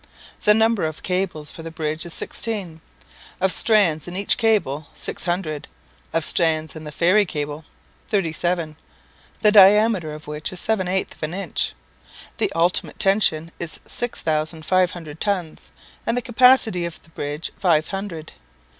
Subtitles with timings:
[0.45, 2.81] The number of cables for the bridge is sixteen;
[3.39, 5.67] of strands in each cable, six hundred;
[6.11, 7.65] of strands in the ferry cable,
[8.07, 8.77] thirty seven,
[9.41, 11.75] the diameter of which is seven eighths of an inch.
[12.39, 15.71] The ultimate tension is six thousand five hundred tons,
[16.03, 18.33] and the capacity of the bridge five hundred.